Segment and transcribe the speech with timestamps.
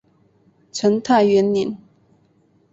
[0.71, 1.77] 成泰元年。